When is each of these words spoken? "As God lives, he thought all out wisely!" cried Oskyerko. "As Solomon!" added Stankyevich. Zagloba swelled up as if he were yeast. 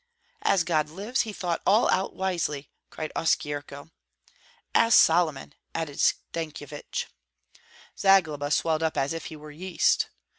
"As 0.41 0.63
God 0.63 0.89
lives, 0.89 1.21
he 1.21 1.31
thought 1.31 1.61
all 1.63 1.87
out 1.91 2.15
wisely!" 2.15 2.71
cried 2.89 3.11
Oskyerko. 3.15 3.91
"As 4.73 4.95
Solomon!" 4.95 5.53
added 5.75 5.99
Stankyevich. 5.99 7.05
Zagloba 7.95 8.49
swelled 8.49 8.81
up 8.81 8.97
as 8.97 9.13
if 9.13 9.25
he 9.25 9.35
were 9.35 9.51
yeast. 9.51 10.09